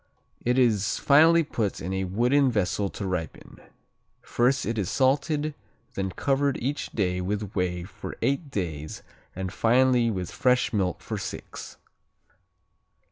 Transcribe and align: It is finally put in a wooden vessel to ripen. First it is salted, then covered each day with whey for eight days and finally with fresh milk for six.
It 0.43 0.57
is 0.57 0.97
finally 0.97 1.43
put 1.43 1.79
in 1.79 1.93
a 1.93 2.05
wooden 2.05 2.49
vessel 2.49 2.89
to 2.89 3.05
ripen. 3.05 3.59
First 4.23 4.65
it 4.65 4.79
is 4.79 4.89
salted, 4.89 5.53
then 5.93 6.09
covered 6.09 6.57
each 6.57 6.91
day 6.93 7.21
with 7.21 7.53
whey 7.53 7.83
for 7.83 8.17
eight 8.23 8.49
days 8.49 9.03
and 9.35 9.53
finally 9.53 10.09
with 10.09 10.31
fresh 10.31 10.73
milk 10.73 11.01
for 11.01 11.19
six. 11.19 11.77